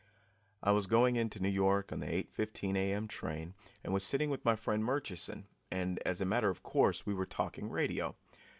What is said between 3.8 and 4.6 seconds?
and was sitting with my